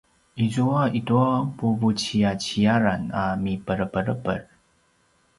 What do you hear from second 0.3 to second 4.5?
izua i tua puvuciyaciyaran a miperepereper